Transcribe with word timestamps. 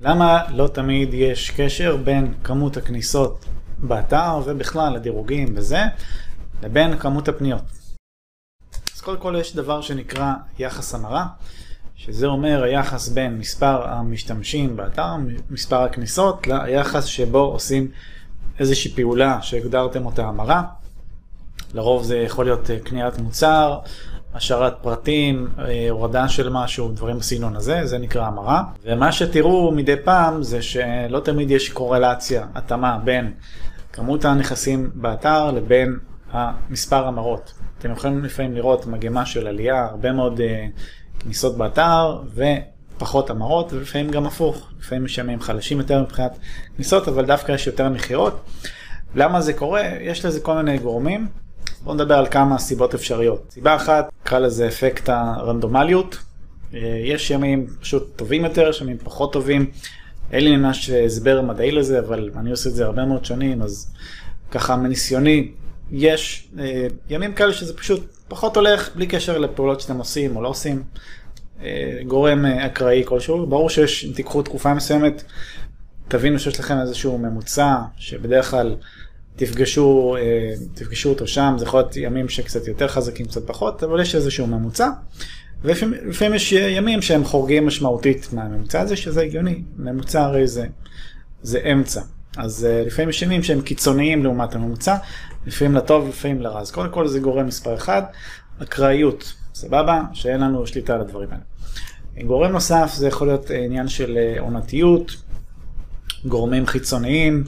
למה 0.00 0.42
לא 0.50 0.68
תמיד 0.68 1.14
יש 1.14 1.50
קשר 1.50 1.96
בין 1.96 2.34
כמות 2.44 2.76
הכניסות 2.76 3.44
באתר 3.78 4.40
ובכלל 4.44 4.96
הדירוגים 4.96 5.54
וזה, 5.56 5.82
לבין 6.62 6.98
כמות 6.98 7.28
הפניות? 7.28 7.62
אז 8.94 9.00
קודם 9.00 9.20
כל 9.20 9.36
יש 9.40 9.56
דבר 9.56 9.80
שנקרא 9.80 10.32
יחס 10.58 10.94
המרה, 10.94 11.26
שזה 11.96 12.26
אומר 12.26 12.62
היחס 12.62 13.08
בין 13.08 13.38
מספר 13.38 13.88
המשתמשים 13.88 14.76
באתר, 14.76 15.14
מספר 15.50 15.82
הכניסות, 15.82 16.46
ליחס 16.46 17.04
שבו 17.04 17.38
עושים 17.38 17.90
איזושהי 18.58 18.90
פעולה 18.94 19.42
שהגדרתם 19.42 20.06
אותה 20.06 20.26
המרה. 20.26 20.62
לרוב 21.74 22.04
זה 22.04 22.16
יכול 22.18 22.44
להיות 22.44 22.70
קניית 22.84 23.18
מוצר, 23.18 23.78
השארת 24.34 24.74
פרטים, 24.82 25.48
אה, 25.58 25.90
הורדה 25.90 26.28
של 26.28 26.48
משהו, 26.48 26.88
דברים 26.88 27.18
בסגנון 27.18 27.56
הזה, 27.56 27.86
זה 27.86 27.98
נקרא 27.98 28.26
המרה. 28.26 28.62
ומה 28.84 29.12
שתראו 29.12 29.72
מדי 29.72 29.96
פעם 30.04 30.42
זה 30.42 30.62
שלא 30.62 31.20
תמיד 31.24 31.50
יש 31.50 31.68
קורלציה, 31.68 32.46
התאמה 32.54 32.98
בין 33.04 33.32
כמות 33.92 34.24
הנכסים 34.24 34.90
באתר 34.94 35.50
לבין 35.50 35.98
המספר 36.32 37.06
המרות. 37.06 37.52
אתם 37.78 37.92
יכולים 37.92 38.24
לפעמים 38.24 38.54
לראות 38.54 38.86
מגמה 38.86 39.26
של 39.26 39.46
עלייה, 39.46 39.84
הרבה 39.84 40.12
מאוד 40.12 40.40
uh, 40.40 41.20
כניסות 41.20 41.56
באתר 41.58 42.18
ופחות 42.96 43.30
המרות, 43.30 43.72
ולפעמים 43.72 44.10
גם 44.10 44.26
הפוך, 44.26 44.70
לפעמים 44.80 45.04
יש 45.04 45.18
ימים 45.18 45.40
חלשים 45.40 45.78
יותר 45.78 46.02
מבחינת 46.02 46.38
כניסות, 46.76 47.08
אבל 47.08 47.24
דווקא 47.24 47.52
יש 47.52 47.66
יותר 47.66 47.88
מכירות. 47.88 48.40
למה 49.14 49.40
זה 49.40 49.52
קורה? 49.52 49.82
יש 50.00 50.24
לזה 50.24 50.40
כל 50.40 50.56
מיני 50.56 50.78
גורמים. 50.78 51.43
בואו 51.84 51.94
נדבר 51.94 52.14
על 52.14 52.26
כמה 52.26 52.58
סיבות 52.58 52.94
אפשריות. 52.94 53.50
סיבה 53.50 53.76
אחת, 53.76 54.10
נקרא 54.22 54.38
לזה 54.38 54.68
אפקט 54.68 55.08
הרנדומליות. 55.08 56.18
אה, 56.74 57.00
יש 57.04 57.30
ימים 57.30 57.66
פשוט 57.80 58.16
טובים 58.16 58.44
יותר, 58.44 58.68
יש 58.68 58.80
ימים 58.80 58.98
פחות 58.98 59.32
טובים. 59.32 59.70
אין 60.32 60.44
לי 60.44 60.56
ממש 60.56 60.90
הסבר 60.90 61.42
מדעי 61.42 61.72
לזה, 61.72 61.98
אבל 61.98 62.30
אני 62.36 62.50
עושה 62.50 62.68
את 62.68 62.74
זה 62.74 62.84
הרבה 62.84 63.04
מאוד 63.04 63.24
שנים, 63.24 63.62
אז 63.62 63.94
ככה 64.50 64.76
מניסיוני, 64.76 65.50
יש 65.90 66.48
אה, 66.58 66.86
ימים 67.08 67.34
כאלה 67.34 67.52
שזה 67.52 67.76
פשוט 67.76 68.06
פחות 68.28 68.56
הולך, 68.56 68.96
בלי 68.96 69.06
קשר 69.06 69.38
לפעולות 69.38 69.80
שאתם 69.80 69.96
עושים 69.96 70.36
או 70.36 70.42
לא 70.42 70.48
עושים. 70.48 70.82
אה, 71.62 71.98
גורם 72.06 72.46
אקראי 72.46 73.02
כלשהו, 73.04 73.46
ברור 73.46 73.70
שיש, 73.70 74.04
אם 74.04 74.12
תיקחו 74.12 74.42
תקופה 74.42 74.74
מסוימת, 74.74 75.24
תבינו 76.08 76.38
שיש 76.38 76.60
לכם 76.60 76.80
איזשהו 76.80 77.18
ממוצע, 77.18 77.76
שבדרך 77.96 78.50
כלל 78.50 78.76
תפגשו, 79.36 80.16
אה, 80.18 80.54
תפגשו 80.74 81.08
אותו 81.08 81.26
שם, 81.26 81.54
זה 81.58 81.64
יכול 81.64 81.80
להיות 81.80 81.96
ימים 81.96 82.28
שקצת 82.28 82.68
יותר 82.68 82.88
חזקים, 82.88 83.26
קצת 83.26 83.46
פחות, 83.46 83.82
אבל 83.82 84.00
יש 84.00 84.14
איזשהו 84.14 84.46
ממוצע. 84.46 84.88
ולפעמים 85.62 86.34
יש 86.34 86.52
ימים 86.52 87.02
שהם 87.02 87.24
חורגים 87.24 87.66
משמעותית 87.66 88.28
מהממוצע 88.32 88.80
הזה, 88.80 88.96
שזה 88.96 89.22
הגיוני, 89.22 89.62
ממוצע 89.76 90.22
הרי 90.22 90.46
זה, 90.46 90.66
זה 91.42 91.60
אמצע. 91.72 92.00
אז 92.36 92.66
uh, 92.70 92.86
לפעמים 92.86 93.08
יש 93.08 93.22
ימים 93.22 93.42
שהם 93.42 93.60
קיצוניים 93.60 94.22
לעומת 94.22 94.54
הממוצע, 94.54 94.96
לפעמים 95.46 95.74
לטוב, 95.74 96.08
לפעמים 96.08 96.40
לרע. 96.40 96.60
אז 96.60 96.70
קודם 96.70 96.92
כל 96.92 97.08
זה 97.08 97.20
גורם 97.20 97.46
מספר 97.46 97.74
אחד, 97.74 98.02
אקראיות, 98.62 99.32
סבבה? 99.54 100.02
שאין 100.12 100.40
לנו 100.40 100.66
שליטה 100.66 100.94
על 100.94 101.00
הדברים 101.00 101.28
האלה. 101.30 101.42
גורם 102.26 102.52
נוסף 102.52 102.92
זה 102.94 103.08
יכול 103.08 103.26
להיות 103.26 103.50
עניין 103.50 103.88
של 103.88 104.16
אה, 104.16 104.40
עונתיות, 104.40 105.16
גורמים 106.24 106.66
חיצוניים, 106.66 107.44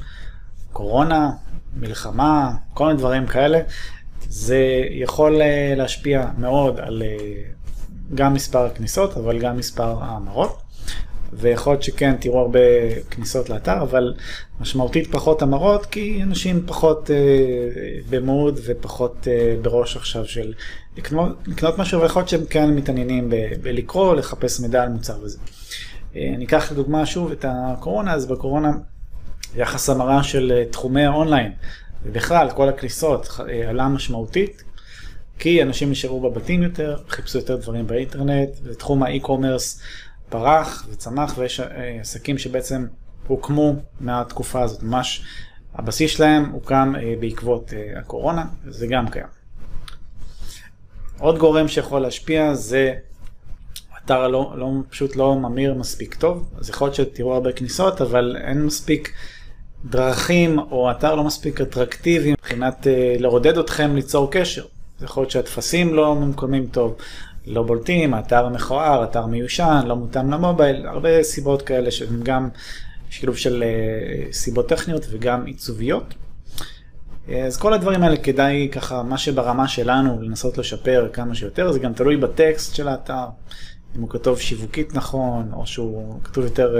קורונה, 0.72 1.30
מלחמה, 1.76 2.50
כל 2.74 2.86
מיני 2.86 2.98
דברים 2.98 3.26
כאלה, 3.26 3.60
זה 4.28 4.82
יכול 4.90 5.42
אה, 5.42 5.74
להשפיע 5.76 6.26
מאוד 6.38 6.80
על 6.80 7.02
אה, 7.02 7.16
גם 8.14 8.34
מספר 8.34 8.66
הכניסות, 8.66 9.16
אבל 9.16 9.38
גם 9.38 9.56
מספר 9.56 10.02
ההמרות. 10.02 10.66
ויכול 11.32 11.72
להיות 11.72 11.82
שכן, 11.82 12.16
תראו 12.20 12.38
הרבה 12.38 12.60
כניסות 13.10 13.50
לאתר, 13.50 13.82
אבל 13.82 14.14
משמעותית 14.60 15.12
פחות 15.12 15.42
המרות, 15.42 15.86
כי 15.86 16.22
אנשים 16.22 16.62
פחות 16.66 17.10
אה, 17.10 17.16
במוד 18.10 18.60
ופחות 18.64 19.28
אה, 19.30 19.56
בראש 19.62 19.96
עכשיו 19.96 20.24
של 20.24 20.52
לקנות, 20.96 21.36
לקנות 21.46 21.78
משהו, 21.78 22.00
ויכול 22.00 22.20
להיות 22.20 22.28
שהם 22.28 22.44
כן 22.50 22.70
מתעניינים 22.70 23.30
ב, 23.30 23.34
בלקרוא, 23.62 24.14
לחפש 24.14 24.60
מידע 24.60 24.82
על 24.82 24.88
מוצר 24.88 25.18
וזה. 25.22 25.38
אה, 26.16 26.32
אני 26.36 26.44
אקח 26.44 26.72
לדוגמה 26.72 27.06
שוב 27.06 27.32
את 27.32 27.44
הקורונה, 27.48 28.14
אז 28.14 28.26
בקורונה 28.26 28.72
יחס 29.56 29.90
המרה 29.90 30.22
של 30.22 30.52
אה, 30.56 30.64
תחומי 30.70 31.04
האונליין, 31.04 31.52
ובכלל 32.04 32.50
כל 32.50 32.68
הכניסות 32.68 33.28
אה, 33.48 33.70
עלה 33.70 33.88
משמעותית, 33.88 34.62
כי 35.38 35.62
אנשים 35.62 35.90
נשארו 35.90 36.20
בבתים 36.20 36.62
יותר, 36.62 36.96
חיפשו 37.08 37.38
יותר 37.38 37.56
דברים 37.56 37.86
באינטרנט, 37.86 38.48
ותחום 38.62 39.02
ה-e-commerce 39.02 39.80
פרח 40.28 40.86
וצמח, 40.90 41.38
ויש 41.38 41.60
אה, 41.60 41.98
עסקים 42.00 42.38
שבעצם 42.38 42.86
הוקמו 43.26 43.74
מהתקופה 44.00 44.62
הזאת, 44.62 44.82
ממש 44.82 45.24
הבסיס 45.74 46.10
שלהם 46.10 46.50
הוקם 46.50 46.92
בעקבות 47.20 47.72
הקורונה, 47.96 48.44
זה 48.66 48.86
גם 48.86 49.08
קיים. 49.08 49.26
עוד 51.18 51.38
גורם 51.38 51.68
שיכול 51.68 52.00
להשפיע 52.00 52.54
זה 52.54 52.94
אתר 54.04 54.28
לא, 54.28 54.54
לא, 54.56 54.70
פשוט 54.90 55.16
לא 55.16 55.34
ממיר 55.34 55.74
מספיק 55.74 56.14
טוב, 56.14 56.50
אז 56.58 56.70
יכול 56.70 56.86
להיות 56.86 56.94
שתראו 56.94 57.34
הרבה 57.34 57.52
כניסות, 57.52 58.00
אבל 58.00 58.36
אין 58.40 58.66
מספיק 58.66 59.12
דרכים 59.90 60.58
או 60.58 60.90
אתר 60.90 61.14
לא 61.14 61.24
מספיק 61.24 61.60
אטרקטיבי 61.60 62.32
מבחינת 62.32 62.86
uh, 62.86 63.20
לעודד 63.20 63.58
אתכם 63.58 63.94
ליצור 63.94 64.28
קשר. 64.30 64.64
יכול 65.02 65.22
להיות 65.22 65.30
שהטפסים 65.30 65.94
לא 65.94 66.14
ממקומים 66.14 66.66
טוב, 66.66 66.96
לא 67.46 67.62
בולטים, 67.62 68.14
האתר 68.14 68.48
מכוער, 68.48 69.04
אתר 69.04 69.26
מיושן, 69.26 69.80
לא 69.86 69.96
מותאם 69.96 70.30
למובייל, 70.30 70.86
הרבה 70.86 71.22
סיבות 71.22 71.62
כאלה 71.62 71.90
שהן 71.90 72.22
גם 72.22 72.48
שילוב 73.10 73.36
של 73.36 73.64
uh, 73.64 74.32
סיבות 74.32 74.68
טכניות 74.68 75.06
וגם 75.10 75.46
עיצוביות. 75.46 76.14
אה, 77.28 77.44
אז 77.44 77.56
כל 77.56 77.72
הדברים 77.72 78.02
האלה 78.02 78.16
כדאי 78.16 78.68
ככה, 78.72 79.02
מה 79.02 79.18
שברמה 79.18 79.68
שלנו 79.68 80.22
לנסות 80.22 80.58
לשפר 80.58 81.08
כמה 81.12 81.34
שיותר, 81.34 81.72
זה 81.72 81.78
גם 81.78 81.92
תלוי 81.92 82.16
בטקסט 82.16 82.74
של 82.74 82.88
האתר, 82.88 83.26
אם 83.96 84.00
הוא 84.00 84.10
כתוב 84.10 84.40
שיווקית 84.40 84.94
נכון, 84.94 85.50
או 85.52 85.66
שהוא 85.66 86.20
כתוב 86.24 86.44
יותר 86.44 86.76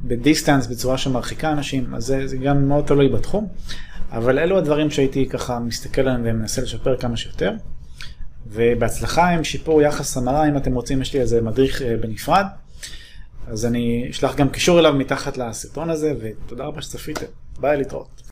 בדיסטנס, 0.00 0.66
בצורה 0.66 0.98
שמרחיקה 0.98 1.52
אנשים, 1.52 1.94
אז 1.94 2.04
זה, 2.04 2.26
זה 2.26 2.36
גם 2.36 2.68
מאוד 2.68 2.84
תלוי 2.84 3.08
בתחום. 3.08 3.48
אבל 4.12 4.38
אלו 4.38 4.58
הדברים 4.58 4.90
שהייתי 4.90 5.28
ככה 5.28 5.58
מסתכל 5.58 6.00
עליהם 6.00 6.20
ומנסה 6.24 6.62
לשפר 6.62 6.96
כמה 6.96 7.16
שיותר. 7.16 7.52
ובהצלחה 8.46 9.28
עם 9.28 9.44
שיפור 9.44 9.82
יחס 9.82 10.16
המרה, 10.16 10.48
אם 10.48 10.56
אתם 10.56 10.74
רוצים, 10.74 11.02
יש 11.02 11.14
לי 11.14 11.20
איזה 11.20 11.42
מדריך 11.42 11.82
אה, 11.82 11.96
בנפרד. 12.00 12.44
אז 13.46 13.66
אני 13.66 14.06
אשלח 14.10 14.36
גם 14.36 14.48
קישור 14.48 14.78
אליו 14.78 14.92
מתחת 14.92 15.36
לסרטון 15.36 15.90
הזה, 15.90 16.12
ותודה 16.20 16.64
רבה 16.64 16.82
שצפיתם. 16.82 17.26
ביי 17.60 17.76
להתראות. 17.76 18.27